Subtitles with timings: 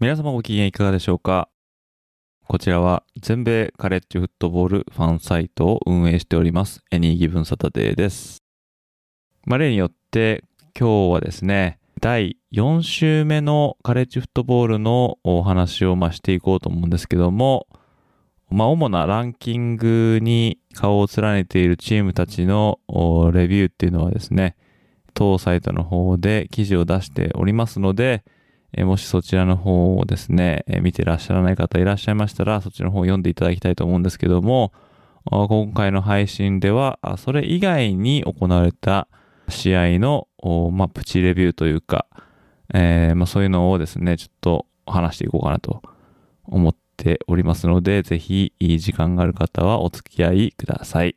[0.00, 1.48] 皆様ご機嫌いかがでしょうか？
[2.46, 8.44] こちらは全米カレッジフットボールファンサイトを運営しておりますエニーギブンサタデーです。
[9.44, 10.44] まあ、例によって
[10.78, 17.66] 今日はですね、第4週目のカレッジフットボールのお話をましていこうと思うんですけども、
[18.50, 22.78] まあ、主なランキングに顔を連ねているチームたちの
[23.34, 24.54] レビューっていうのはですね、
[25.12, 28.22] 当サイトの方で記事を出しておりますので、
[28.76, 34.72] えもしそちらの方をですね、え見てらっしゃらない方いらっしゃいましたら、そっちの方を読んでいただきたいと思うんですけども、
[35.30, 39.08] 今回の配信では、それ以外に行われた
[39.48, 40.28] 試合の、
[40.72, 42.06] まあ、プチレビューというか、
[42.74, 45.82] えー、まあ、そういうのをですね、ちょっと話していこうかなと
[46.44, 51.16] 思っておりますので、ぜひいい時間がある方はお付き合いください。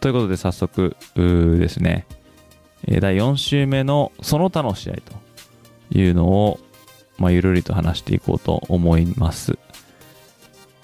[0.00, 2.06] ということで早速ですね、
[3.00, 6.60] 第4週目のその他の試合というのを、
[7.18, 9.58] まあ、ゆるりと話していこうと思います。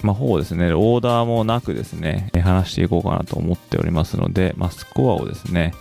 [0.01, 5.73] まあ、ほぼですね、オーダーもなくですね、話していこうかなと思っておりますので、まあ、スコアをですね、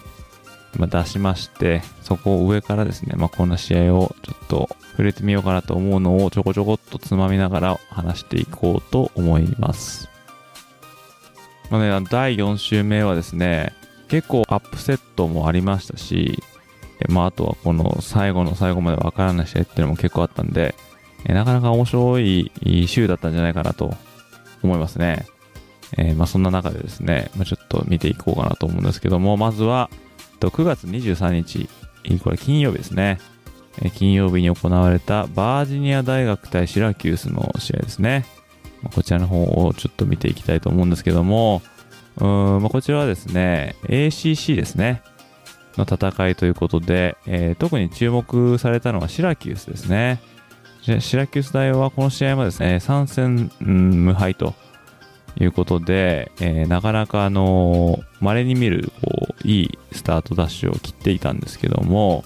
[0.78, 10.11] ま、出しまして、そこを上からですね、まあ、こんな試合をちょっと触れてみようかなと思うのをちょこちょこっとつまみながら話していこうと思います。
[11.72, 13.72] まあね、第4週目はですね、
[14.08, 16.42] 結構アップセットもありましたし、
[17.08, 20.74] まあ、あとはこの最後の最後までわからない試合っていうのも結構あったんで、
[21.26, 22.50] なかなか面白い
[22.86, 23.94] 週だったんじゃないかなと
[24.62, 25.24] 思いますね。
[25.96, 29.88] えー、まあそんな中でですね、まあ、ちょっと見ていこうかなと思うんですけども、まずは、
[30.40, 31.70] 9月23日、
[32.22, 33.18] これ金曜日ですね。
[33.94, 38.26] 金曜日に行われたバージニア大学対シラキュースの試合ですね。
[38.94, 41.62] こちらの方をちょっと見ていきたいと思うんですけども、
[42.18, 42.26] うん
[42.60, 45.02] まあ、こちらはですね、ACC ですね、
[45.76, 50.20] の戦いということで、えー、特に注目されたのはシラキュースですね。
[50.82, 54.54] シラキュース大はこの試合もですね、3戦、無敗と
[55.38, 62.24] いうことで、えー、なかなかあの稀に見るこういいスタートダッシュを切っていたんですけども、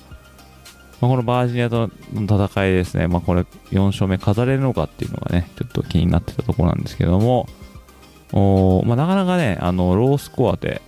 [1.01, 7.47] まあ、このバージニアとの戦いですね、まあ、これ4勝目飾れるのかっていうのがね、ちょっと気になってたところなんですけども、
[8.33, 10.81] おまあ、なかなかね、あのロースコアで、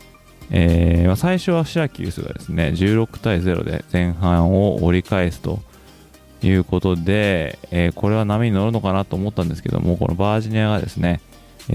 [0.50, 5.60] えーまあ、最初はシラキュースがですね、16対0で前半を折り返すと
[6.42, 11.20] いうことで、えー、これは波に乗るのかなと思ったんですけども、このバージニアがですね、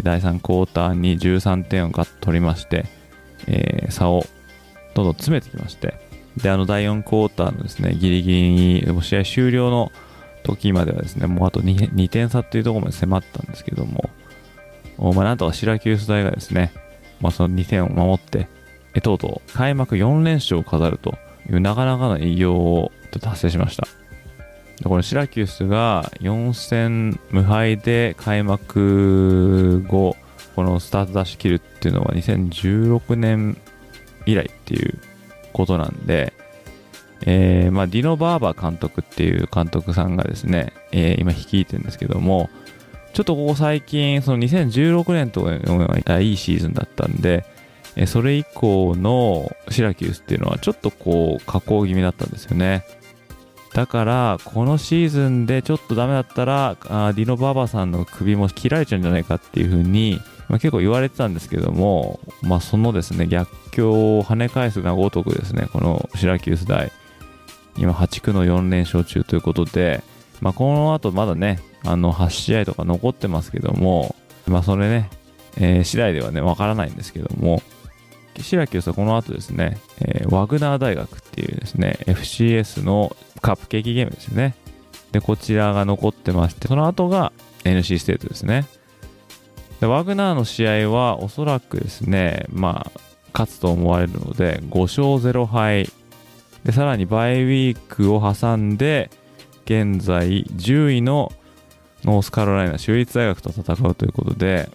[0.01, 2.85] 第3クォーターに13点をガッと取りまして、
[3.47, 4.25] えー、差を
[4.95, 9.91] どんどん詰めてきまして、で、あの第4クォーターのですね、ギリギリに、試合終了の
[10.44, 14.09] 時まではですね、もうあと 2, 2点差っていうところまで迫ったんですけども、
[14.97, 16.72] まあ、なんとかシラキュース大がですね、
[17.19, 18.47] まあ、その2点を守って、
[18.93, 21.17] えとうとう開幕4連勝を飾ると
[21.49, 23.87] いうなかなかの偉業を達成しました。
[24.78, 30.16] でこのシラキュースが4戦無敗で開幕後、
[30.55, 33.58] このスタートダッシュ切るっていうのは2016年
[34.25, 34.99] 以来っていう
[35.53, 36.34] ことなんで、
[37.26, 42.50] えー、まあ、ディノ・バーバー監督っていう監督さんがですね、えー、今率いてるんですけども、
[43.14, 45.44] ちょっとここ最近、その2016年と
[46.03, 47.46] かいいシーズンだったんで、
[48.08, 52.84] それ以降のシラキュースっていうのはちょっとこう、下降気味だったんですよね。
[53.73, 60.20] だから、このシーズンでちょっとダメだったら、あディノ・バーバーさんの首も切られちゃうんじゃないかっていうふうに、
[60.53, 66.91] まあ、結構言われてたんですけども、まあ、そのですね、逆境を跳ね返すがごとくですね、このシラキュース大、
[67.76, 70.03] 今開幕の4連勝中ということで、
[70.41, 74.16] まあ、この後まだね、あの、8試合とか残ってますけども、
[74.46, 75.09] まあ、それね、
[75.58, 77.64] えー、次第ではね、わからないんですけども、
[78.40, 84.53] シラキュースはこの後ですね、えー、ワグナー大学っていうですね、FCS のカップケーキゲームですよね。
[85.14, 87.34] で、こちらが残ってまして、その後が
[87.64, 88.67] NC ステートですね。
[89.84, 93.00] でワグナーの試合はおそらくですね、まあ、
[93.34, 95.90] 勝つと思われるので、5勝0敗。
[96.64, 99.12] で、さらにバイウィークを挟んで、
[99.66, 101.34] 現在10位の
[102.06, 104.70] ノースカロライナ州立大学と戦うということで、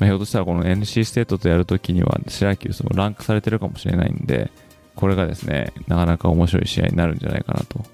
[0.00, 4.50] まあ、ひょっとしたらこの NC ステートとやるときにはシラキュースもランクされてるかもしれないんで、
[4.96, 7.84] これがですね、なかなか面白い試合になるんじゃないかなと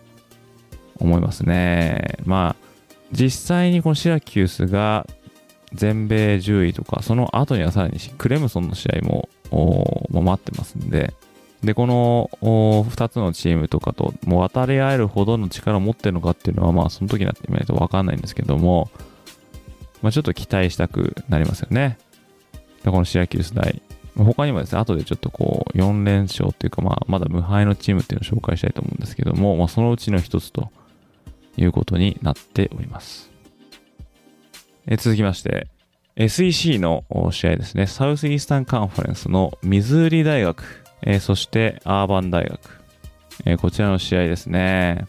[0.98, 2.16] 思いますね。
[2.24, 2.66] まあ、
[3.12, 5.06] 実際にこのシラキュースが
[5.72, 9.28] 全米10位とか、その後にはさらにクレムソンの試合も
[10.10, 11.14] 待ってますんで、
[11.62, 18.90] で、この2つのチームとかともう渡り合えるほどの力を持ってるのかっていうのは、まあその時になってみないとわかんないんですけども、
[20.02, 21.98] まあちょっと期待したくなりますよね。
[22.84, 23.82] でこのシラキュース大。
[24.16, 30.70] 他にもですね、後でちょっとこう4連勝っていうか、まあまだ無敗のチームっていうのを紹介したいと思うんですけども、まあそのうちの一つと
[31.56, 33.30] いうことになっております。
[34.96, 35.66] 続きまして、
[36.16, 37.86] SEC の試合ですね。
[37.86, 42.58] サウスイースタンカンファレンスのミズーリ大学、え、そしてアーバン大学、
[43.44, 45.06] え、こちらの試合ですね。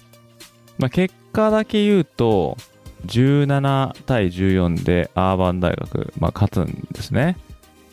[0.78, 2.58] まあ、結果だけ言うと、
[3.06, 7.38] 17対14でアーバン大学、まあ、勝つんですね。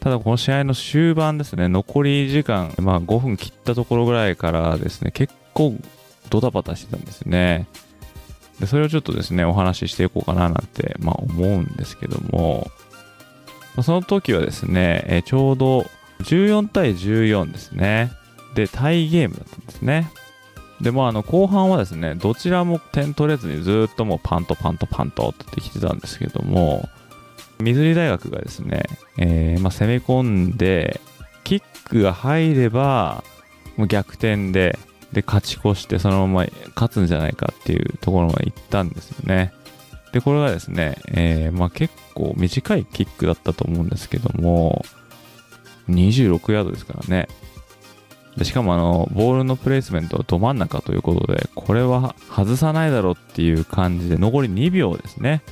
[0.01, 5.75] ただこの試合の終盤ですね、残り時間、まあ、5分切ったところぐらいからですね、結構
[6.31, 7.67] ドタバタしてたんですね。
[8.61, 12.71] で、それをちょっとですね、お話ししていこうかななんて、まあ思うんですけども、
[13.83, 15.87] その時はですね、え、ちょうど
[16.21, 18.13] 14対14ですね。
[18.55, 20.11] で、タイゲームだったんですね。
[20.81, 26.89] で、もあの、後半はですね、どちらも点取れずにずっともうパンとパンとパンとってきてたんですけども、
[27.61, 28.85] 水利大学がですね、
[29.19, 31.01] えー、まあ、攻め込んで、
[31.45, 33.23] キックが入れば、
[33.77, 34.79] もう逆転で、
[35.15, 39.53] で、勝ち越して、そのまま勝つんじゃないかっていうところまで行ったんですよね。
[40.13, 44.85] で、これがですね、えー、まあ結構短いキックだったと思うんですけども、
[45.89, 47.29] 26ヤードですからね。
[48.37, 55.43] でしかもあの、ボールのプレイスメントはど真ん中ということで、これは外さないだろうっていう感じで、残り2秒ですね。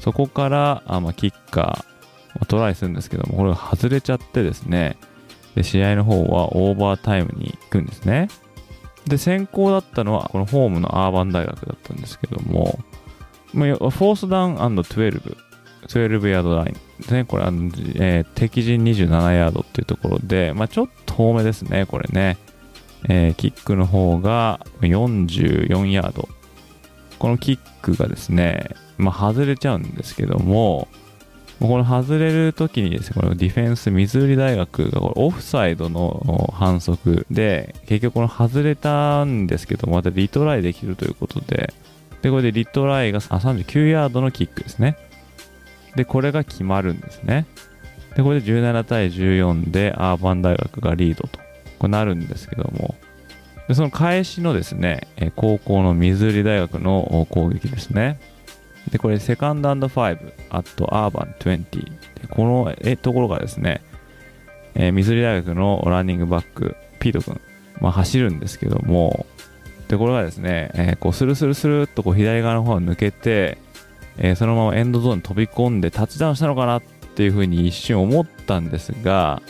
[0.00, 4.96] そこから、あまあ、キッカー、まあ、トライするんですけども、これが外れちゃってですね、
[5.54, 8.28] で、試合の方はオーバータイムに行くんですね。
[9.06, 12.78] で、先行だったのは、このホームのアーバン大学だったんですけども、
[13.52, 15.36] ま、フォースダウン &12、
[15.86, 17.24] 12ヤードラインですね。
[17.24, 22.36] これ、あのえー、敵陣27ヤードっていうところで、まあ、ちょっと遠めですね、これね。
[23.08, 26.28] えー、キックの方が44ヤード。
[27.18, 30.88] このキックがですね、まあ、外れちゃうんですけども、
[31.58, 41.72] この外れるときにですね、このディフェンス、ミズーリ大学がこれオフサイドの反則で、結局この外れたんですけど、またリトライできるということで、
[42.22, 44.96] で、これでリトライが39ヤードのキックですね。
[45.94, 47.46] で、これが決まるんですね。
[48.16, 51.38] で、これで17対14でオーバン大学がリードと、
[51.78, 52.94] こなるんですけども、
[53.68, 58.18] でその返しのですね、後攻のミズーリ大学の攻撃ですね。
[58.90, 61.90] で、これ、セカンドファイブ、あと、アーバン20で。
[62.30, 63.82] このえところがですね、
[64.74, 67.40] えー、ミズリ大学のランニングバック、ピート君、
[67.80, 69.26] まあ、走るんですけども、
[69.88, 73.58] で、これがですね、えー、こう、スルスルスルっとこう左側の方を抜けて、
[74.18, 76.82] えー、そのままエンドゾーンに飛び込んでタッチダウンしたのかなっ
[77.14, 79.42] ていうふうに一瞬思ったんですが、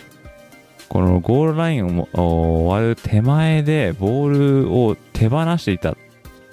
[0.88, 5.96] このゴールラインを割る手前でボールを手放していたっ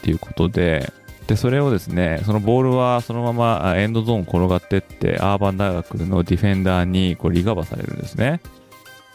[0.01, 0.91] ていうことで、
[1.33, 8.39] で、それをですね、そのボールはそのままエンドゾーン転がってって、アーバン大学のディフェンダーにこうリカバーされるんですね。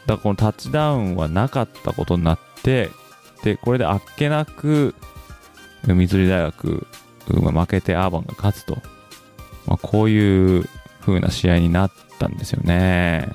[0.06, 2.90] だからこのタッチダウンはなかったことになって、
[3.44, 4.96] で、これであっけなく、
[5.86, 6.88] 水利大学
[7.28, 8.78] が負けてアーバンが勝つと。
[9.68, 10.68] まあ、こういう
[11.00, 13.28] 風な試合になったんですよね。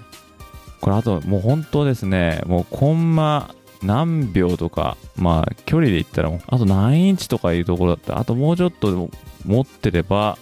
[0.81, 9.09] これあともう本当ですね、もうコンマ何秒とか、まあ距離で言ったらもうあと何インチとかいうところだったら、あともうちょっと
[9.45, 10.37] 持ってれば、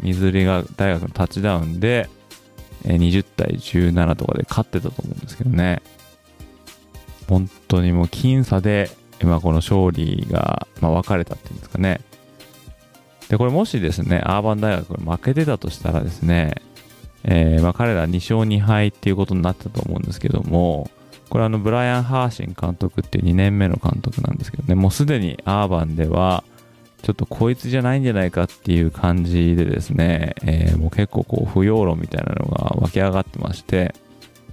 [0.00, 2.08] 水利が大学のタッチダウンで、
[2.84, 5.82] 20対17とかで勝ってたと思うんですけどね。
[7.28, 8.90] 本当にもう僅差で、
[9.22, 12.00] 今この勝利が、まあ、分かれたっていうんですかね。
[13.28, 16.56] で、これもしですね、アーバン大学が負けてたとしたらですね、
[17.24, 20.90] えー、まあ、彼ら2勝2敗っていうことになったと思うんですけども、
[21.32, 26.44] これあの、ブライアン・ハーシン監督っていう2年目の監督なんですけどね、もうすでにアーバンでは、
[27.00, 33.94] ちょっとこいつじゃないんじゃないかっていう感じでですね、えー、もう結構こう不要論みたいなのが湧き上がってまして、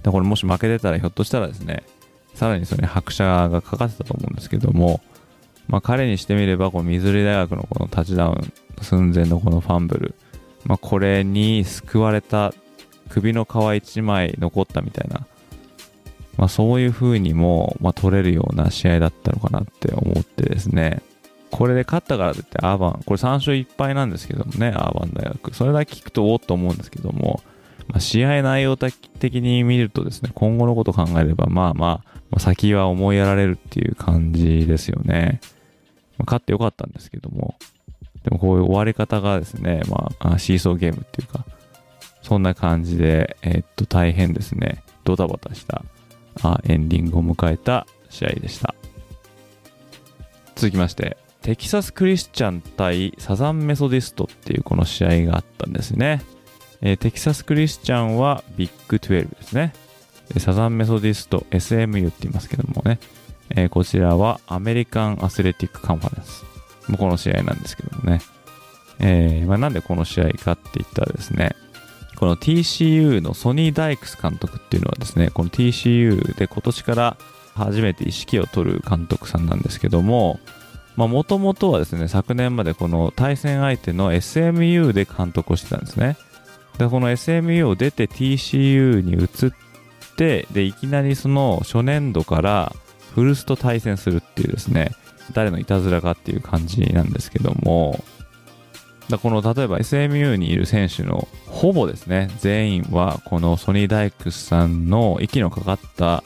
[0.02, 1.82] でこれもし負けてたらひょっとしたらですね、
[2.32, 5.02] さらにそれに拍車がかかってたと思うんですけども、
[5.68, 10.14] まあ彼にしてみれば、このミズーリ大学のこのタッチダウン寸前のこのファンブル、
[10.64, 12.54] まあこれに救われた
[13.10, 15.26] 首の皮一枚残ったみたいな、
[16.40, 21.02] まあそういう風にも、まあ取れるような試合だったのかなって思ってですね、
[21.50, 25.54] これで勝ったからといってアーバン、これ3勝1敗なんですけどもね、アーバン大学。
[25.54, 27.42] それだけ聞くとおっと思うんですけども、
[27.88, 32.00] まあ、試合内容的に見るとですね、今後のこと考えれば、まあま
[32.32, 35.40] あ、先は思いやられるっていう感じですよね。
[36.16, 37.56] まあ、勝ってよかったんですけども、
[38.24, 41.44] でもこういう終わり方がですね、まあ、シーソーゲームっていうか、
[42.22, 45.84] そんな感じで、えー、っと、大変ですね、ドタバタした
[46.64, 48.74] エンディングを迎えた試合でした。
[50.54, 56.22] 続きまして、テキサスクリスチャン対サザンメソディストっていうこの試合があったんですね。
[56.82, 59.72] えー、テキサスクリスチャンはビッグ12ですね。
[60.38, 62.98] サザンメソディスト SMU って言いますけどもね。
[63.50, 66.44] えー、こちらはアメリカンアスレティックカンファレンス。
[66.96, 68.20] この試合なんですけどもね。
[68.98, 71.56] えー、まあ、なんでこの試合かって言ったらですね、
[72.20, 77.16] この TCU のソニー・ダイクス監督っていうのはですね、この TCU で今年から
[77.54, 80.38] 初めて意識を取る監督さんなんですけども、
[80.96, 86.18] もともとはですね、昨年までこの対戦相手の SMU で監督をしてたんですね。
[86.76, 89.52] で、この SMU を出て TCU に移っ
[90.16, 92.74] て、で、いきなりその初年度から
[93.14, 94.90] フルスと対戦するっていうですね、
[95.32, 98.04] 誰のいたずらかっていう感じなんですけども、
[99.10, 106.24] だこの例えば SMU にいる選手のほぼですね、全員はこのソニー・ダイクスさんの息のかかった、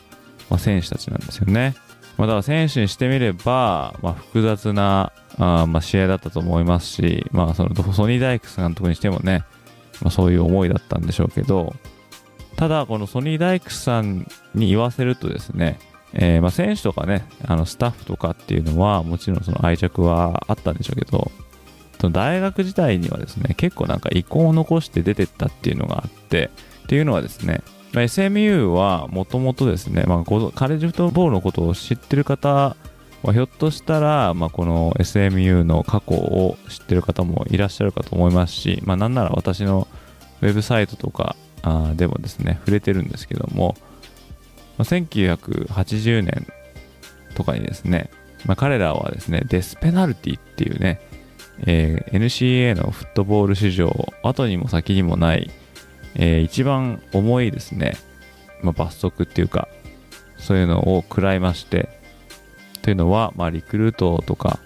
[0.50, 1.74] ま選手たちなんですよね。
[2.16, 9.44] まあ、だから選手にしてみれば、まあ、複雑なあまあ試合だったと思いますし、まあ、そのソニー・ダイクス監督にしてもね、
[10.00, 11.74] まあ、そういう思いだったんでしょうけど、
[12.56, 15.78] ただ、このソニー・ダイクスさんに言わせるとですね、
[16.12, 21.32] えー、まあ選手とかね、あのスタッフとかっていうのは、もちろんその愛着はあったんでしょうけど、
[22.04, 26.50] その大学時代にはですね、結構なんか遺恨を残して出てったっていうのがあって、
[26.82, 27.62] っていうのはですね、
[27.94, 32.76] ま、SMU はもともとですね、まあ、カレッジフットボールのことを知ってる方
[33.22, 39.88] はひょっとしたら、まあ、この SMU の過去を知ってる方もいらっしゃるかと思いますし、まあ、なんなら私の
[40.42, 43.76] ウェブサイトとかあでもですね、触れてるんですけども、
[44.76, 46.46] ま、1980年
[47.34, 48.10] とかにですね、
[48.44, 51.00] まあ、彼らはですね、デスペナルティっていうね、
[51.66, 55.50] えー、NCA のフットボール史上、後にも先にもない
[56.14, 57.96] えー、一番重いですね、
[58.62, 59.68] まあ、罰則っていうか、
[60.38, 61.88] そういうのを食らいまして、
[62.82, 64.60] というのは、まあ、リクルートとか、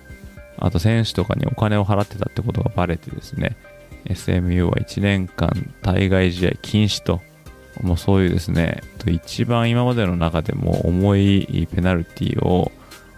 [0.58, 3.56] あと選手とかにお金を払ってたってことがバレてですね、
[4.06, 5.50] SMU は1年間
[5.82, 7.20] 対外試合禁止と、
[7.80, 12.72] もうそういうですね、一番今までの中でも重いペナルティを、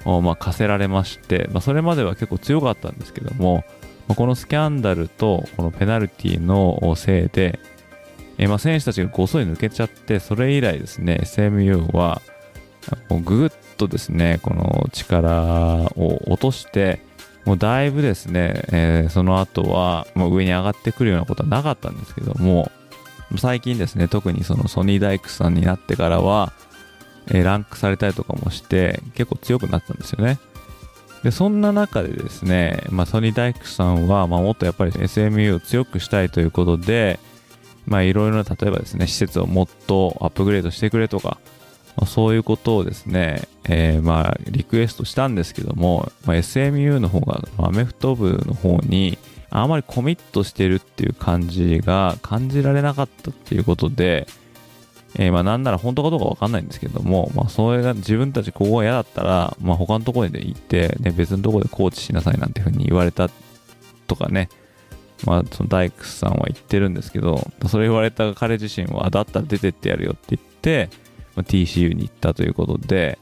[0.04, 3.64] まあ、課せられまして、まあ、それまでは結構強かったんですけども、
[4.08, 7.60] まあ、このスキャンダルとこのペナルティのせいで、
[8.38, 12.22] えー、まあ選手たちがごそり抜けちゃって、それ以来ですね、SMU は、
[13.10, 17.02] もうぐっとですね、この力を落として、
[17.44, 22.70] もうだいぶですね、えー、その後は、もう上に上がってくるようなことはなかったんですけども、
[23.38, 26.52] 最近ですね、特にそのソニーダイクさんになってからは、
[27.28, 30.38] え、ランクされたりとかもして、結構強くなったんですよね。
[31.22, 37.18] で、そんな中でですね、まあ、ソニーダイクさんは、まあ、もっとやっぱり SMU を強くしたいということで、
[37.86, 41.38] まいろいろな例えばですね、施設をもっとアップグレードしてくれとか、
[41.96, 49.18] まあ、そういうことをですね、えー、まあリクエストしたんですけども、まあ、SMU の方がアメフト部の方に
[49.50, 54.26] あまりコミットしてるっていう感じが感じられなかったっていうことで、
[55.16, 63.28] えー、まあなんなら本当かどうかわかんないんですけども、まあそれが自分たちここが嫌だったら、まあ他のところで行って、ね、別のところでコーチしなさいなんていうふうに言われた
[64.06, 64.48] とかね、
[65.26, 70.88] まあ、そのダイクスさんは言ってるんですけど、それ言われた彼自身は、だったら出てってやるよって言って、
[71.36, 73.18] まあ、TCU に行ったということで、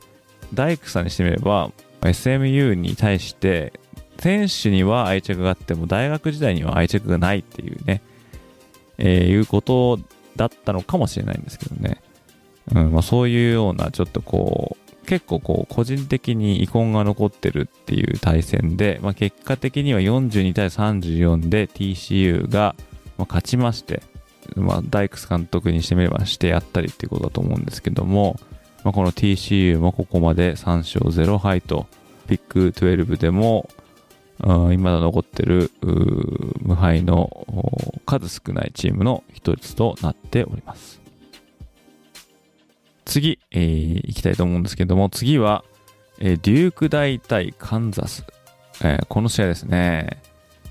[0.54, 1.70] ダイクさんにしてみれば、
[2.02, 3.72] SMU に対して、
[4.18, 8.02] 選手には愛着があっても、大学時代には愛着がないっていうね、
[8.98, 9.98] えー、いうこと
[10.38, 12.00] だったのかもしれないんですけどね。
[12.74, 22.76] うんまあ、そういうような、ちょっとこう、結構こう個人的に遺恨が残ってるっていう対戦で、まあ、結果的には42対34で TCU が
[23.16, 24.02] 勝ちまして、
[24.54, 28.38] まあ、ダイクス監督にしてみればしてやったりっていうことだと思うんですけども、
[28.84, 31.86] まあ、この TCU もここまで3勝0敗と
[32.26, 33.70] ビッグ12でも
[34.40, 35.70] 今残ってる
[36.60, 37.46] 無敗の
[38.06, 41.00] 数少ないチームの一つとなっております。
[43.04, 45.64] 次、えー、行きたいと思うんですけども、次は、
[46.20, 48.24] えー、デューク大対カンザス。
[48.82, 50.22] えー、この試合ですね。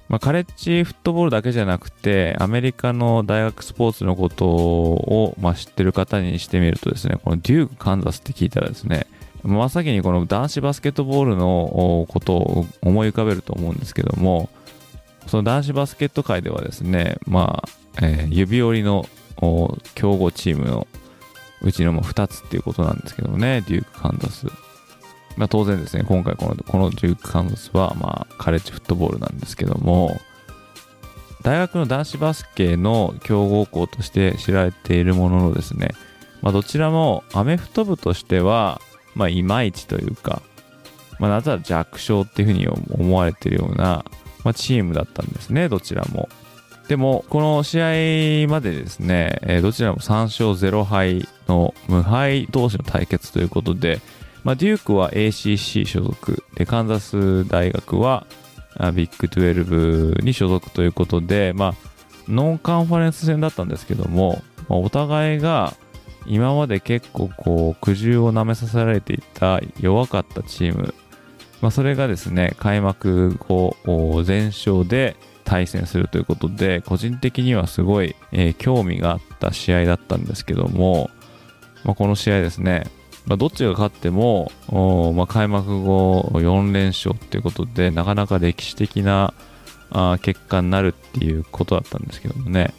[0.07, 9.07] まあ、カレッジフットボールだけじゃなくて、アメリカの大学スポーツのことを、まあ、知ってる方にしてみるとですね、このデューク、カンザスって聞いたらですね、
[9.43, 14.49] 真っ先にこの男子バスケットボールのことを思い浮かべると思うんですけども、
[15.27, 17.69] その男子バスケット界ではですね、まあ、
[18.01, 19.07] えー、指折りの
[19.95, 20.87] 強豪チームの
[21.61, 24.47] うちのも2つっていうことなんですけどもね、デューク、カンザス。
[25.35, 30.19] まあ、当然ですね、今回このこのデューク・カンザスは、まあ、カレッジフットボールなんですけども、
[31.43, 35.89] 大学の男子バスケの強豪校として知られているもののですね、
[36.41, 38.81] まあ、どちらもアメフト部としては、
[39.17, 40.41] まあ、いまいちというか、
[41.19, 44.05] まあ、なぜは弱小っていうふうに思われてるような、
[44.43, 46.29] まあ、チームだったんですね、どちらも。
[46.87, 53.99] でも、この試合までですね、えどちらも3勝0敗の無敗同士の対決ということで、
[54.43, 58.25] まあ、デュークは ACC 所属で、カンザス大学は
[58.93, 61.73] ビッグ12に所属ということで、まあ、
[62.29, 65.73] ノンカンファレンス戦だったんですけども、まあ、お互いが
[66.27, 70.93] 今まで結構こう苦渋をなめさせられていた弱かったチーム、
[71.61, 73.75] まあ、それがですね開幕後
[74.23, 81.09] 全勝で対戦するということで個人的にはすごい、えー、興味があった試合だったんですけども、
[81.85, 82.85] まあ、この試合ですね
[83.27, 84.51] まあ、どっちが勝っても、
[85.13, 89.33] まあ、開幕後4連勝っていうことで、なかなか歴史的な
[89.89, 92.73] あ結果になるっていうことだったんですけどもね。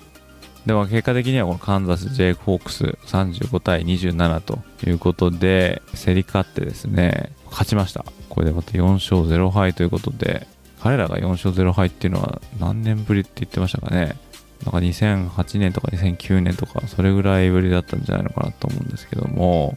[0.66, 8.04] でも結果的にはこのカンザス・ジェイク・ホークス35対27ということで、競り勝ってですね、勝ちました。
[8.28, 10.46] これでまた4勝0敗ということで、
[10.80, 14.16] 彼らが4勝0敗っていうのは何年ぶりって言ってましたかね。
[14.64, 19.76] なんか2008年とか2009年とか、それぐらいぶりだったんじゃないのかなと思うんですけども、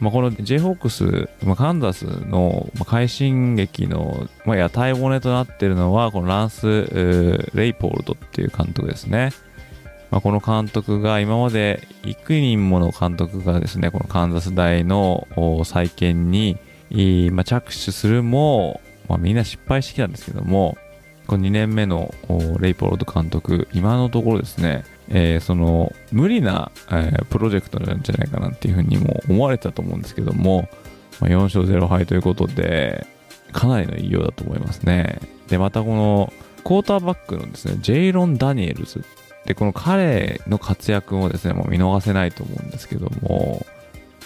[0.00, 6.66] まあ、この J−HOKS、まあ、カンザスの快進撃の、まあ、屋台骨となっているのは、このランス・
[7.54, 9.30] レイポールドっていう監督ですね。
[10.10, 15.26] まあ、この監督が今まで幾人もの監督がですね、このカンザス大の
[15.64, 16.58] 再建に、
[17.32, 20.78] まあ、着手するも、まあ、みんな失敗してきたんですけども、
[21.26, 22.14] この2年目の
[22.58, 30.68] レイポールド監督、今のところですね、えー、その無理な、えー、プロジェクトなんじゃないかなっていうふうにも思われたと思うんですけども、
[31.20, 33.06] まあ、4勝0敗ということで、
[33.52, 35.20] かなりの偉業だと思いますね。
[35.48, 36.32] で、またこの、
[36.64, 39.04] クォーターバックのですね、ジェイロン・ダニエルズ。
[39.48, 43.64] で、この彼の活躍もですね、もう見逃せないと思うんですけども、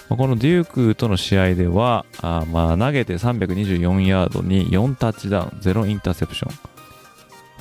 [0.08, 6.54] ま、このデュークとの試合では、あまあ投げて324ヤードに4タッチダウン、0インターセプション。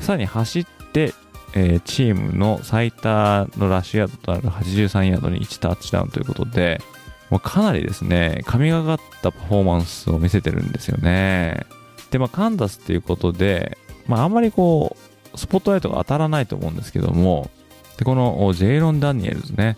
[0.01, 1.13] さらに走って
[1.53, 6.81] えー、チームの最多のラッシュヤードとなる83ヤードに1タッチダウンということで、
[7.29, 11.65] もうかなりですね、神がかったパフォーマンスを見せてるんですよね。
[12.09, 17.49] で、まあ、カンザスっていうことで、まあ、あんまりこう、スポットライトが当たらないと思うんですけども、
[17.97, 19.77] で、このジェイロン・ダニエルズね、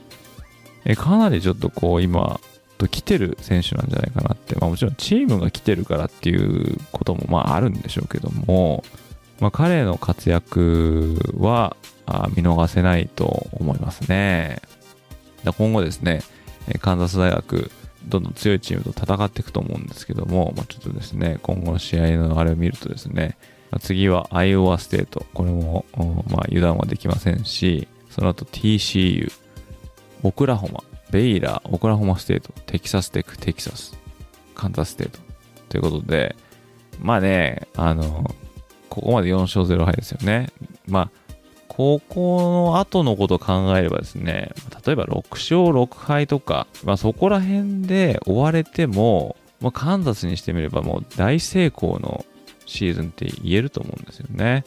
[0.86, 2.40] えかなりちょっとこう、今、
[2.78, 8.84] と来てる選手なんじゃないかなって、まあ、もちろんチームが来てるからっていうこともまああるんでしょうけども、
[9.40, 11.76] まあ、彼の活躍は
[12.36, 14.62] 見逃せないと思いますね。
[15.58, 16.22] 今後ですね、
[16.80, 17.72] カンザス大学、
[18.06, 23.38] どんどん強いチームと戦っていくと思うんですけども、まあ、ちょっとですね、今後の試合のあれを見るとですね、
[23.80, 25.86] 次はアイオワステート、これも、
[26.30, 29.32] まあ、油断はできませんし、その後 TCU、
[30.24, 33.98] オクラホマ、ベイラー、オクラホマステート、テキサステック、テキサス、
[34.56, 35.20] カンザステート。
[35.70, 36.36] ということで、
[37.00, 38.36] まあね、あの、
[38.90, 40.50] ここまで4勝0敗ですよね。
[40.88, 41.10] まあ、
[41.68, 44.52] 高校の後のことを考えればですね、
[44.86, 52.26] 例えば6勝6敗とか、まあ、そこら辺で追われても、まあ、カンザスにしてみればもう大成功の
[52.66, 54.66] シーズンって言えると思うんですよね。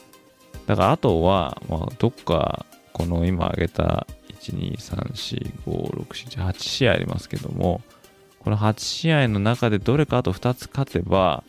[0.65, 4.07] だからあとは、まあ、どっか、この今挙げた
[4.41, 7.81] 1、2、3、4、5、6、7、8試合ありますけども、
[8.39, 11.43] この8試合の中でどれかあと2つ勝てば、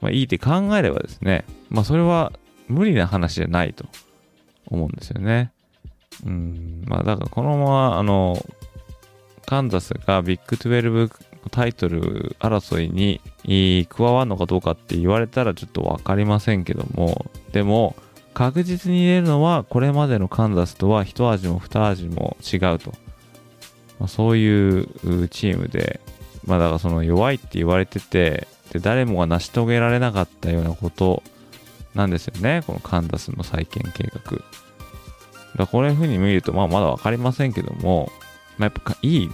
[0.00, 2.32] まあ、いいって考えればですね、まあ、それは
[2.68, 3.86] 無理な話じゃないと
[4.66, 5.52] 思うんですよね。
[6.26, 8.44] うん、まあ、だからこのまま、あの、
[9.46, 11.10] カンザスがビッグ12
[11.50, 17.96] タイトル争いに加わるのかどうかって言われたらちょっとわかりませんけども、でも、
[18.34, 22.92] 確実に言えるのは、これまでのカンザスとは一味も二味も違うと。
[23.98, 26.00] まあ、そういうチームで、
[26.46, 31.22] まあだからその弱いって言われてて、で誰もが成し遂げられなかったようなこと
[31.94, 32.62] なんですよね。
[32.66, 34.38] このカンザスの再建計画。
[35.56, 38.10] だこういう風に見ると、まあまだわかりませんけども、
[38.56, 39.30] まあ、やっぱいい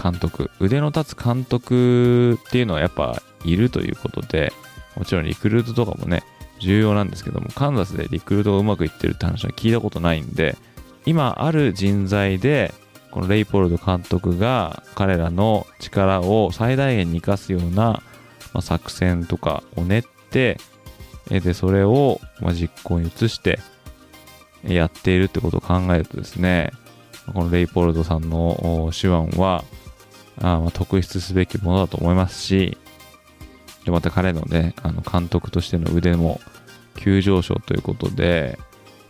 [0.00, 4.52] 監督、腕の立つ監督っていうのはやっぱいるということで、
[4.96, 6.22] もちろんリクルートとかもね、
[6.60, 10.56] 重要なんですけども、カンザスでリクルートがうまくいってるって話は聞いたことないんで、
[11.06, 12.74] 今ある人材で、
[13.10, 18.02] このレイポルド監督が彼らの力を最大限に生かすような、
[18.52, 20.58] ま、作戦とかを練って、
[21.28, 23.60] で、それを、ま実行に移して
[24.64, 26.72] やっているってことを考えるとですね、
[27.32, 29.64] このレイポルドさんの手腕は、
[30.40, 32.78] あま特筆すべきものだと思いますし、
[33.84, 36.40] で、また彼のね、あの監督としての腕も
[36.96, 38.58] 急上昇ということで、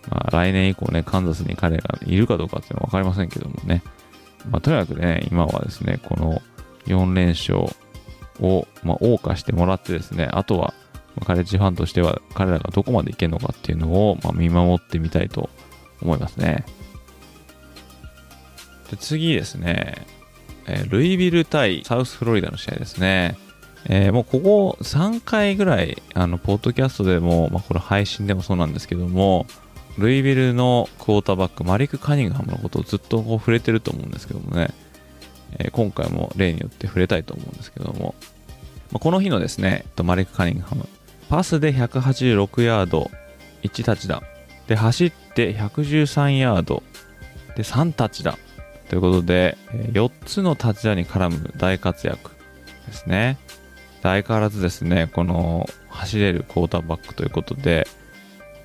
[0.09, 3.83] まあ、来年以降ね、カンザスに彼がいるかどうかっていうのは分かりませんけどもね、
[4.51, 6.43] まあ、とにかくね、今はですね、この
[6.87, 7.59] 4連勝
[8.41, 10.75] を、まあ、謳歌してもらってですね、あとは、
[11.17, 15.51] ま、カレッジファンとしては彼らがどこまでいけるのかっていうのを、ま、見守ってみたいと
[16.01, 16.65] 思いますね。
[18.91, 20.07] で次ですね、
[20.71, 23.37] え、ルイビル対サウスフロリダの試合ですね。
[23.87, 29.47] えー、もうここ3回ぐらい、あの、ポッドキャストでも、まあ、これ配信でもそうなんですけども、
[29.99, 34.71] ルイビルのクォーターバック、マリック・カニングハムのことをずっとこう触れてると思うんですけどもね、
[35.59, 38.15] えー、今回も例によって触れたいと思うんですけども、
[38.93, 40.87] まあ、この日のですね、とマリック・カニングハム、
[41.29, 43.11] パスで186ヤード、
[43.63, 44.23] 1タッチダウン。
[44.67, 46.83] で、走って113ヤード、
[47.57, 48.39] で、3タッチダウン。
[48.91, 49.57] ということで、
[49.93, 52.33] 4つのタッチダウンに絡む大活躍
[52.89, 53.39] ですね。
[54.03, 57.87] 相変わらずですね、この走れるクォーターバックということで、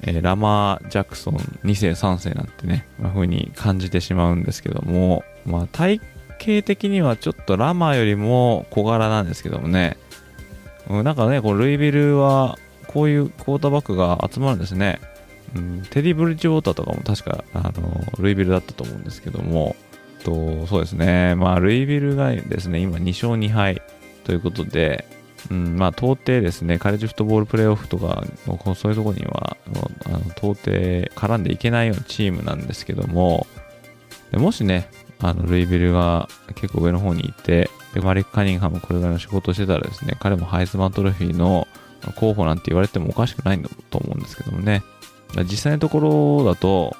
[0.01, 6.01] え、ラマー・ジャクソン2世3世なんてね、まあ、風に感じてしまうんですけども、まあ、体
[6.39, 9.95] 型的にはちょっとラマーよりも小柄なんですけどもね、
[10.89, 12.57] なんかね、このルイビルは
[12.87, 14.99] こういうクォーターバックが集まるんですね。
[15.55, 19.75] うん、テディ・ブリッジウォーターとかも確かあのルイビルだったと思うんですけども、
[20.25, 23.81] とそうですね、まあ、ルイビルがですね、今2勝2敗
[24.23, 25.05] ということで、
[25.51, 28.23] うん、まあ、到底ですね、カレッジフットボールプレーオフとか、
[28.75, 29.55] そういうところには、
[30.05, 30.71] あの到底
[31.15, 33.45] 絡んでいけないようなチームなんですけども、
[34.31, 41.67] でもしね、あの、ルイビルが結構上の方にいて、で、マリック・カニンハムこれぐらいの仕事をしてたらですね、彼もハイズマントロフィーの
[42.15, 43.61] 候補なんて言われてもおかしくない
[43.91, 44.83] と思うんですけどもね、
[45.43, 46.95] 実際のところだと、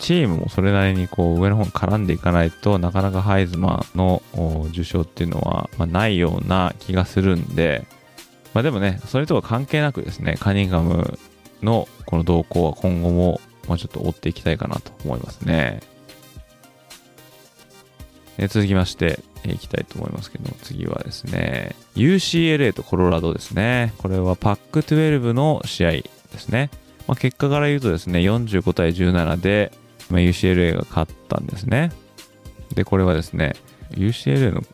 [0.00, 4.22] チームもそれなりにこう上の方に絡んでいかないとなかなかハイズマンの
[4.70, 7.86] 受賞っていうのは、まあ、ないような気がするんで、
[8.54, 11.18] まあ、でもね、それとは関係なくですね、カニガム
[11.62, 15.80] のこの動向は今後も、まあ、ちょっと追っていきたいかなと思いますね。
[18.38, 23.92] え続きまして、いきたいと思いますけど、次はですね、UCLA とコロラドですね。
[23.98, 26.04] これはパック12の試合で
[26.38, 26.70] すね。
[27.06, 29.72] まあ、結果から言うとですね、45対17で、
[30.10, 31.90] まあ、UCLA が勝ったんですね。
[32.74, 33.54] で、これはですね、
[33.92, 34.66] UCLA のク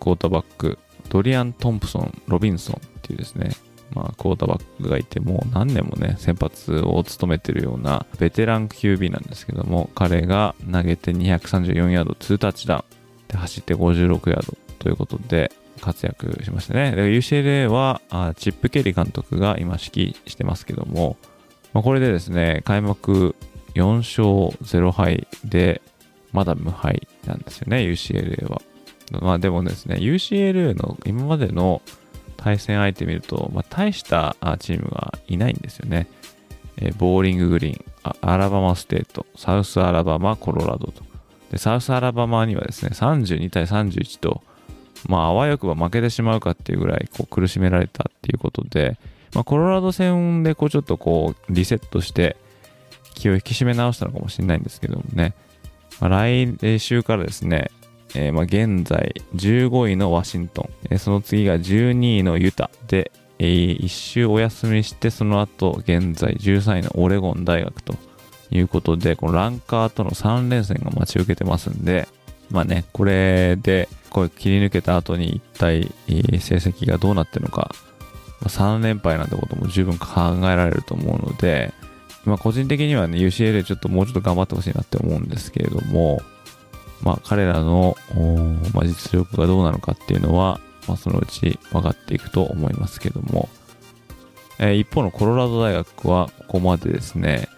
[0.00, 3.50] ォーターバック、ドリアン・トンプソン・ロビンソンっていうですね、
[3.94, 12.98] まあ、クォーターバックがいて、もう何年もね、先発を務めてるようなベテラン QB なんですけども、彼が投げて234ヤード、2タッチダウン、
[13.28, 16.94] で走って56ヤードということで活躍しましたね。
[16.96, 21.16] UCLA はあチップ・ケリー監督が今指揮してますけども、
[21.72, 23.36] まあ、これでですね、開幕
[23.78, 25.80] 4勝0敗で、
[26.32, 28.60] まだ無敗なんですよね、UCLA は。
[29.20, 31.80] まあでもですね、UCLA の今までの
[32.36, 36.06] 対戦相手見ると、まあ、大したチームがいないんですよね。
[36.76, 37.84] えー、ボーリンググリーン
[38.20, 41.02] アラバマステート、サウスアラバマ、コロラドと。
[41.50, 44.42] で、サウスアラバマにはですね、32対31と、
[45.06, 48.98] まあ、あわよくば負けてしまうかっていうぐらいこう苦しめられたっていうことで、
[49.34, 52.36] まあ、コロラド戦でこうちょっとこうリセットして
[53.18, 55.34] 気を引き締め直したのかもしれないんですけどもね、
[56.00, 57.70] まあ、来週からですね、
[58.14, 62.70] えー、まあ現在15位のワシントン、えー、その次が12位のユタ。
[62.86, 67.94] で、えー、1週お休みしてその後現在13位のオレゴン大学と
[68.50, 72.08] いうことでこのランカーとの3連戦が待ち受けてますんで
[72.50, 77.70] まあねこれでこれ切り抜けた後に一体、成績がどうなってるのか、
[78.40, 80.08] まあ、3連敗なんてことも十分考
[80.44, 81.72] えられると思うので、
[82.28, 86.20] まあ、個人的にはね、UCLA ちょっともうちょっと頑張ってほしいなって思うんですけれども、
[87.02, 87.96] まあ、彼らの、
[88.74, 93.48] まあ、実力がどうなのかっていうのは、まあ、そのうち分かっていくと思いますけども、
[94.58, 97.48] えー、一方のコロラド大学はここまでですね、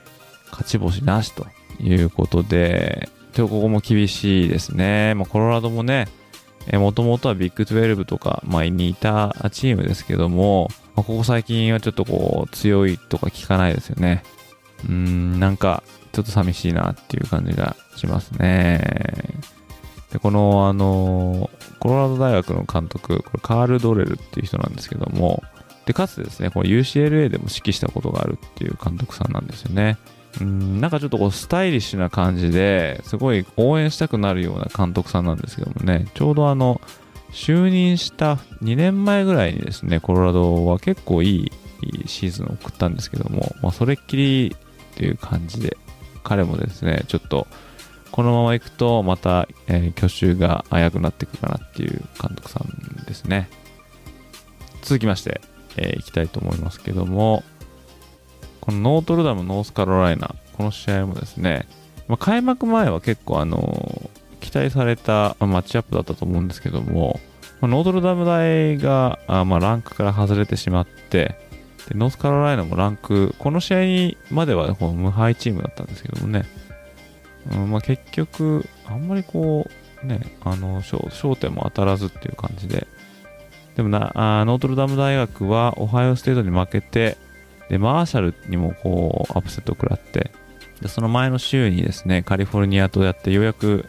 [0.51, 1.47] 勝ち星なしと
[1.81, 5.15] いうことで、でここも厳しいですね。
[5.15, 6.09] まあ、コロラドもね、
[6.73, 14.23] もともとはビッグ12とか、まあ、にいたチームですけども、まあ、ここ最近はちょっとこう、強いとか聞かないですよね。
[14.89, 18.81] うん、なんか、ちょっと寂しいなっていう感じがしますね。
[20.13, 25.43] で、この、あの、コロラド大学の監督、これカール・ドレルっていう人なんですけども、
[25.87, 29.99] で、かつてですね、この UCLA でも指揮したことがあるっていう監督さんなんですよね。
[30.41, 36.81] うんなんかちょっとこうスタイリッシュな感じですごい応援したくなるような監督さんなんですけどもね、ちょうどあの、
[37.33, 41.53] 就任した2年前ぐらいにですね、コロラドは結構いい
[42.07, 44.57] シーズンを送ったんですけども、まあ、それっきり
[45.01, 45.79] っていう感じで、
[46.23, 47.47] 彼もですね、ちょっと
[48.11, 53.49] このままいくとまた、えー、去就が危うくなっていくかなっていう監督さんですね。
[54.83, 55.41] 続きまして、
[55.79, 57.43] えー、いきたいと思いますけども、
[58.61, 61.67] このノートルダム、ノースカロライナ、この試合もですね、
[62.07, 64.11] まあ、開幕前は結構あの
[64.41, 67.21] 期待されたまマッチアップだったと思うんですけども、
[67.63, 71.49] まあ、ノートルダム大があ、まあ、ランクから外れてしまって、
[71.89, 76.45] でノースカロライナもランク、この試合まではこの無敗チームだったんですけどもね、
[77.53, 79.69] うんまあ、結局、あんまりこ
[80.03, 82.87] う、ね、あの焦点も当たらずっていう感じで、
[83.77, 87.17] でもなあノートルダム大学はオハイオステートに負けて、
[87.69, 90.33] で、マーシャルにもこう、アップセットを食らって、
[90.83, 93.87] で、その前の週にですね、カリフォルニアとやってようやく、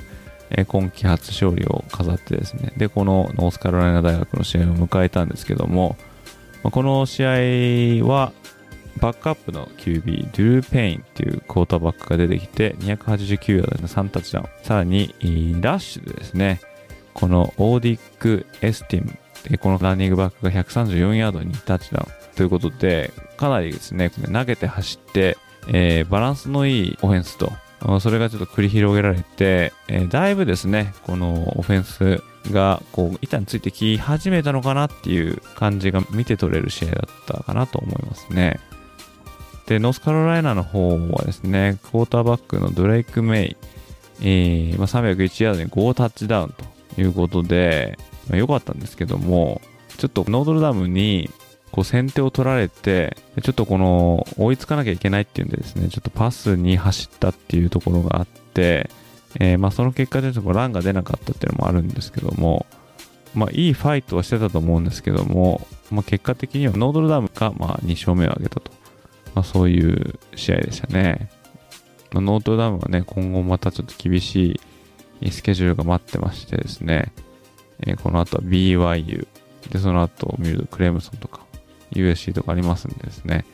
[0.52, 5.98] え今季初勝利を飾ってですね、で、このノースカロライナ大学の試合を迎えたんですけども、
[6.64, 8.34] まあ、この試合は、
[9.00, 14.50] バックアップの QB、ドゥルー・ペインっていうクォーターバックが出てきて、289ヤードで3タッチダウン。
[14.64, 15.16] さらに、
[15.62, 16.62] ラッシュでですね、
[17.14, 22.22] このオーディック・エスティム、このランニングバックが134ヤードにタッチダウン。
[22.36, 27.52] ということで、かなりですね、投げて走って、えー、バランスのいいオフェンスと、
[28.00, 38.60] それがちょっと繰り広げられて、えー、だいぶですね、このオフェンスがこう板についてき始めたのかなっていう感じが見て取れる試合だったかなと思いますね。
[39.68, 43.58] で、ノースカロライナの方はですね、クォーターバックのドレイク・メイ、
[44.22, 46.54] えーまあ、301ヤードに5タッチダウン
[46.96, 49.62] ということで、まあ、良かったんですけども、
[49.98, 51.30] ちょっとノートルダムに
[51.72, 58.90] こう先手を取られて、ちょっとこの追いつかなきゃいけないっていうんでですね、ちょっとパスに走ったっていうところがあって、
[59.40, 62.66] えー、まあその結果でとランが出なかったっていうのもあるんですけども、
[63.34, 68.72] まあいいファイトはしてたと思うんですけども、まあ結果的にはノードルダムがまあ2勝目を挙げたと。
[69.34, 71.30] まあそういう試合でしたね。
[72.12, 74.60] まあ、ノートルダムはね、今後またちょっと厳し
[75.22, 77.14] いスケジュールが待ってましてですね、
[77.80, 79.28] えー、この後は BYU、
[79.72, 81.46] で、その後見るとクレムソンとか、
[81.92, 83.46] USC とかありますんでですね。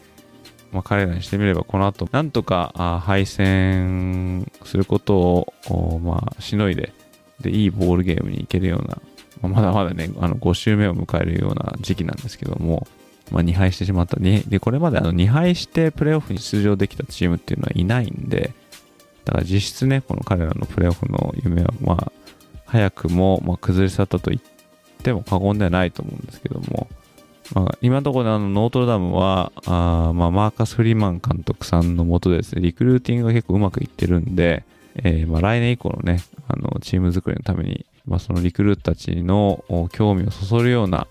[0.71, 6.93] まあ、彼らにしてみれば、この後、なんとか敗戦することを、まあ、しのいで、
[7.39, 8.97] で、いいボールゲームに行けるような、
[9.41, 12.87] まあ、まだまだね、あの、5周目を迎えるような時期なんですけども、
[13.31, 14.17] まあ、2敗してしまった。
[14.19, 18.53] で、これまであの、2敗してプレーオフに出場できたチームっていうのはいないんで、
[19.25, 22.11] だから実質ね、この彼らのプレーオフの夢は、まあ、
[22.65, 24.41] 早くも、まあ、崩れ去ったと言っ
[25.03, 26.87] ても過言ではないと思うんですけども、
[27.53, 34.63] まあ、今のところあのノートルダムはあ、まあ、マーカス・フリーマン監督さんのもとですね、リクルーティングが結構うまくいってるんで、
[34.95, 41.07] えー、まあ、来年以降のね、あのチーム作りのために、まあ、そのリクルートたちの興味をそそるような、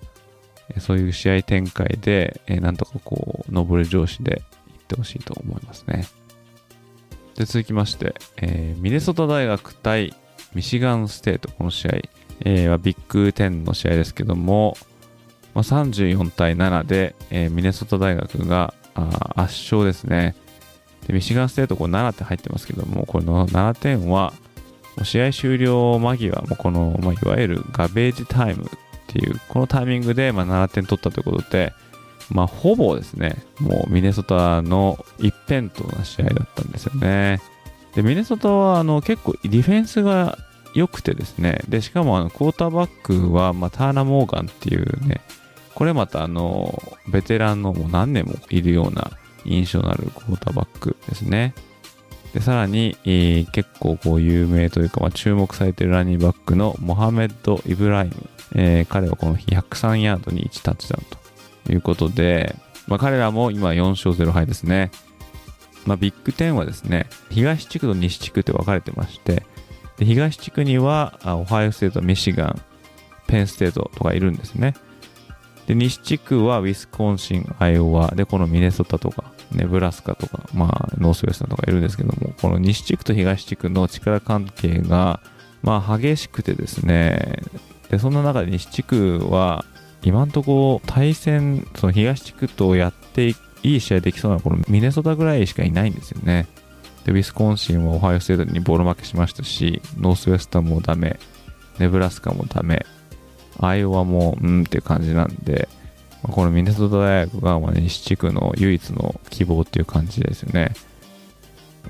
[0.79, 6.07] そういう試合展開で、えー、なんとかこう、上り上司でいってほしいと思いますね。
[7.37, 10.14] で、続きまして、えー、ミネソタ大学対
[10.55, 11.92] ミシガンステート、この試合、
[12.40, 14.77] えー、はビッグ10の試合ですけども、
[15.57, 20.37] まあ、34対7で、えー、ミネソタ大学が圧勝ですね。
[21.07, 24.35] で、ミシガンステートこう7点入ってますけども、この7点は、
[25.03, 28.69] 試合終了間際、もこの、まあ、いわゆるガベージタイムっ
[29.07, 31.73] ていう、このタイミングで、まあ、7点取ったということで、
[32.31, 37.40] まあ、ほぼですね、もうミネソタの一辺倒な試合だったんですよね。
[37.95, 40.37] で、ミネソタはあの結構ディフェンスが
[40.75, 45.23] 良くてですね、で、しかもあのクォーターバックは、まあ、ターナ・モーガンっていうね、
[45.77, 49.11] これまたあの、ベテランのもう何年もいるような
[49.45, 51.55] 印象のあるクォーターバックですね。
[52.33, 58.15] で、さらに、えー、結構こう有名というか、まあ、注目されているランニングバックのモハメッド・イブライム。
[58.55, 61.05] えー、彼はこの日103ヤードに1タッチダウン
[61.67, 64.91] ということで、まあ、彼らも今4勝0敗ですね。
[65.85, 69.43] まあ、ビッグ10はですね、東地区と西地区って分かれてまして、
[69.99, 72.62] で東地区にはオハイオステート、ミシガン、
[73.27, 74.75] ペンステートとかいるんですね。
[75.66, 85.20] で、西地区はウィスコンシン、アイオワ、で、このミネソタとか、ネブラスカとか、まあ、ノースウェスタンとかいるんですけども、この西地区と東地区の力関係が、
[85.62, 87.42] まあ、激しくてですね、
[87.88, 89.64] でそんな中で西地区は
[90.02, 96.46] 今んとこ対戦その東地区とやっていい試合できそうなこのミネソタぐらいしかいないんですよね。
[97.05, 101.18] でウィスコンシンはオハイオステートにボール負けしましたしノースウェスタンもダメ
[101.79, 102.85] ネブラスカもダメ。
[103.61, 105.69] アイオワもうんっていう感じなんで
[106.23, 110.73] このミネソタ大学がま西地区の唯一の希望っていう感じですよね、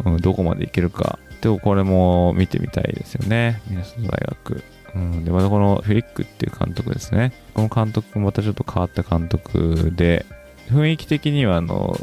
[0.04, 3.62] うん、どこまでいけるかでもこれも見てみたいですよね。
[3.68, 4.08] ミネソタ大
[4.42, 4.64] 学。
[4.94, 7.32] うん、でまたこのフリックっていう監督ですね。
[7.54, 10.24] この監督もまたちょっと変わった監督で
[10.68, 11.96] 雰囲気的にはあの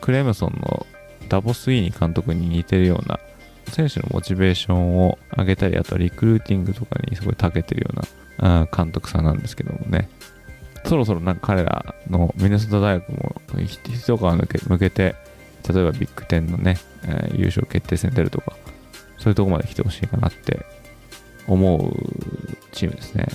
[0.00, 0.86] クレムソンの
[1.28, 3.20] ダボス・イーニ監督に似てるような
[3.68, 8.02] 選手のモチベーションを上げたりあとはリクルーティングとかにすごい長けてるような
[8.38, 10.08] 監督さんなんですけどもね
[10.84, 15.14] そろそろなんか彼らのミネソタ大学も一皮向けて
[15.68, 18.52] 例えばビッグ10のね、えー、優勝決定戦出るとか
[19.18, 20.66] そういうとこまで来てほしいかなって
[21.46, 21.92] 思う
[22.72, 23.26] チームですね。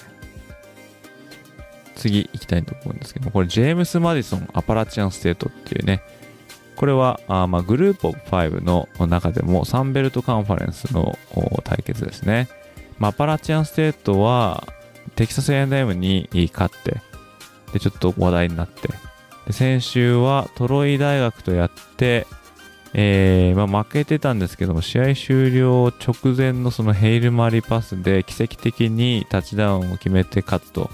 [1.96, 6.02] 次行きたいと思うんですけどこれジェームス・マディソン・アパラチアン・ステートっていうね、
[6.76, 11.18] これはあまあグループオブ5の中でもサンベルトカンファレンスの
[11.64, 12.50] 対決ですね。
[13.00, 14.64] まあ、アパラチアン・ステートは
[15.16, 17.02] テキサス A&M に勝って、
[17.74, 18.90] で、ちょっと話題になって、
[19.46, 22.28] で先週はトロイ大学とやって、
[22.94, 30.90] えー、まあ、負けてたんですけども、試合終了直前のそのヘイルマリパスで奇跡的にタッチダウンを決めて勝つと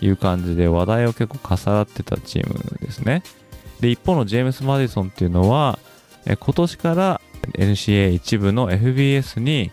[0.00, 3.22] いう感じで話題を結構重なってたチームですね。
[3.80, 5.78] で、一方のジェームス・マディソンっていうのは、
[6.26, 7.20] え今年から
[7.52, 9.70] NCA 一部の FBS に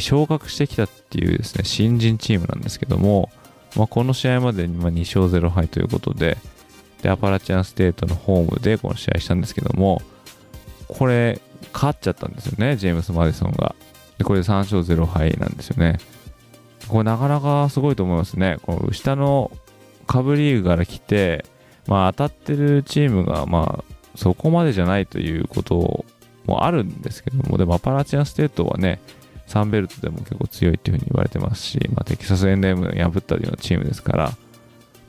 [0.00, 3.30] 昇格してきたっていうですね、新人チームなんですけども、
[3.76, 6.38] まあ、この試合までに2勝0敗ということで、
[7.02, 10.00] で、アパラチアンステートのホームでこの試合したんですけども、
[10.88, 11.40] これ、
[11.72, 13.74] 勝っちゃったんですよね、ジェームス・マディソンが。
[14.18, 15.98] で、これで3勝0敗なんですよね。
[16.88, 18.58] これなかなかすごいと思いますね。
[18.62, 19.50] この下の
[20.06, 21.44] 下部リーグから来て、
[21.86, 26.04] まあ当たってるチームが、まあそこまでじゃないということ
[26.46, 29.00] もあるんですけども、でもアパラチアンステートはね、
[29.52, 32.90] サンベルトでも結構強いっていうふうに言われてますし、まあ、テキサス N.M.
[32.90, 34.24] 破ったようなチームですから、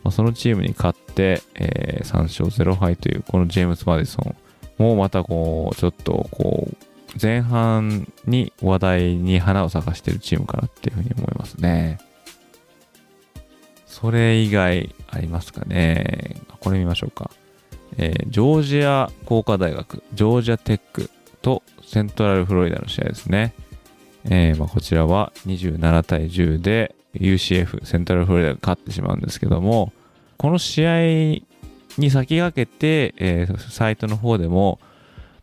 [0.03, 4.35] まあ、そのチームに勝って、えー、3勝0敗というこのジェームス・マディソン
[4.77, 6.75] もまたこう、ちょっとこう、
[7.21, 11.99] 前半に話題に花を咲かしてるチームかなっていうふうに思いますね。
[13.85, 16.35] それ以外ありますかね。
[16.59, 17.31] これ見ましょうか。
[17.97, 21.09] えー、ジョージア工科大学、ジョージアテック
[21.41, 23.53] とセントラルフロリダの試合ですね。
[24.25, 29.91] えー、まあ、こちらは27対10で UCF、セントラルフロリダが勝ってしまうんですけども、
[30.37, 31.01] この試合
[31.97, 34.79] に先駆けて、えー、サイトの方でも、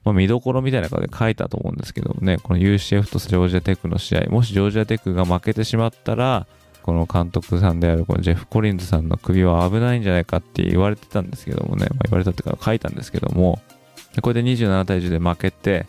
[0.04, 6.46] まあ、見どころみたいな感じで書いたと思うんですけどもね、この UCF とジョージアテックの試合、もしジョージアテックが負けてしまったら、
[6.82, 13.60] この監督さんであるこのジェフ・コリンズさんの首は危ないんじゃないかって言われてたんですけどもね、まあ、言われたっていうか書いたんですけども、
[14.22, 15.86] これで27対10で負けて、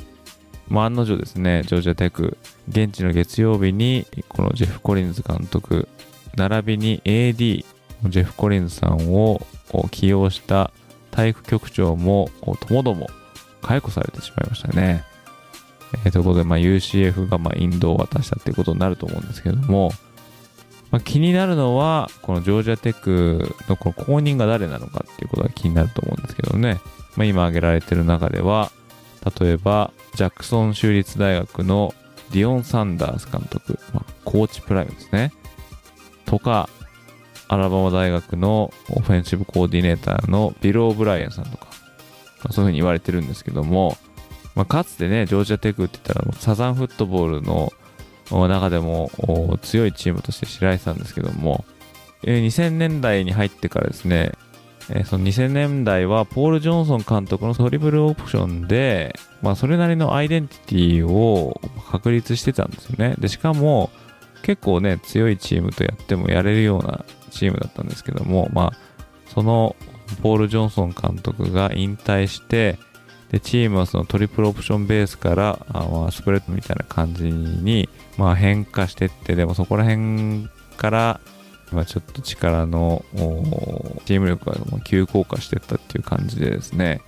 [0.68, 2.38] まあ、案の定ですね、ジョージアテック、
[2.70, 5.88] 現地の月曜日にこのジェフ・コリンズ監督、
[6.36, 7.66] 並びに AD、
[8.08, 9.46] ジェフ・コリンズさんを
[9.92, 10.72] 起用した
[11.12, 12.30] 体育局長も
[12.68, 13.10] ともども
[13.62, 15.04] 解雇されてしまいましたね。
[16.06, 19.92] えー、ということで、まあ、UCF がまあ引導を渡したっていうことになると思うんですけども、
[20.90, 26.80] まあ、気になるのは、このジョージアテックのこの後任が誰なのかっていうことが気になると思うんですけどね。
[27.16, 28.72] まあ、今挙げられてる中では、
[29.40, 31.94] 例えば、ジャクソン州立大学の
[32.32, 35.32] ディオン・サンダース監督、まあ、コーチプライムですね。
[36.26, 36.70] とか、
[37.48, 41.68] アラバマ大学のオフェンシブコーディネーターのビル・オブライエンさんとか、
[42.44, 43.98] まあ、そういうふうに言われてるんですけども、
[44.56, 47.72] まあ、かつてね、ジョージアテクって言ったらサザンフットボールの
[48.48, 49.12] 中でも
[49.62, 51.66] 強いチームとして知られてたんですけども、
[52.24, 54.32] 2000年代に入ってからですね、
[54.94, 63.16] えその2000年代はポール・ジョンソン監督のトリプルオプションで、まあ、それなりのアイデンティティを確立してたんですよね。
[63.18, 63.90] で、しかも
[64.42, 68.78] 結構ね、強いチームとやってもやれるようなチームだったんですけども、まあ、
[69.34, 69.76] その
[70.22, 72.78] ポール・ジョンソン監督が引退して、
[73.30, 77.88] で、チームはそのトリプルオプションベースから、あまあ、スプレッドみたいな感じに、
[78.18, 81.22] まあ、変化してって、でもそこら辺から、
[81.72, 83.06] まあ、ちょっと力の
[84.06, 87.02] チーム力が急降下していったっていう感じでですね、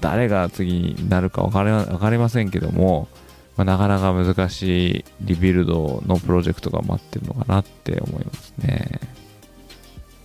[0.00, 3.08] 誰が次になるか分かり分かりませんけども、
[3.56, 9.00] まあ、なかなか難しいリビルドのプロジェクトが待ってるのかなって思いますね。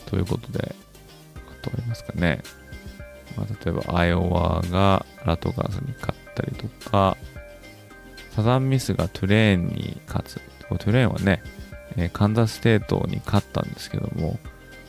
[0.06, 0.76] ということで、
[1.36, 2.44] あとありますかね。
[3.36, 7.18] まあ、例えば、アイオワがラトガーズに勝ったりとか、
[8.36, 10.42] サザンミスがトゥレーンに勝つ。
[10.70, 11.42] トゥレーンはね、
[11.98, 14.40] えカンザステートに勝ったんですけども、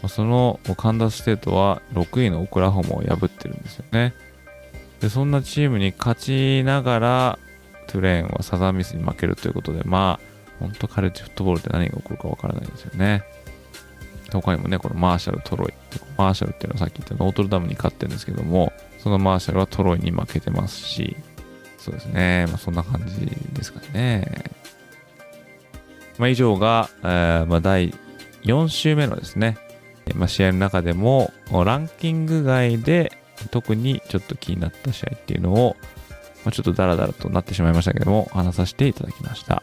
[0.09, 4.15] そのカンザステートは6位のオクラホマを破ってるんですよね。
[5.01, 7.39] で、そんなチームに勝ちながら、
[7.87, 13.23] トゥレーンはサザンミスに負けるということで、まあ、本当カレッジフットボールって何が起こるかわからないですよね。
[14.33, 21.17] 他にもね、このマーシャル、トロイって、マーシャルっていうのはさっき言ったノートルダムに勝ってるんですけども、そのマーシャルはトロイに負けてますし、
[21.79, 24.45] そうですね、まあそんな感じですかね。
[26.19, 27.95] まあ以上が、えーまあ第
[28.43, 29.59] 4週目のですね、
[30.15, 33.13] まあ試合の中でも、ランキング外で
[33.51, 35.77] 特にちょっと気になった試合っていうのを、
[36.45, 39.63] まあ、ちょっとダラダラとなってしまいましたけども、話させていただきました。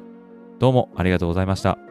[0.61, 1.90] どうもありがとうございました。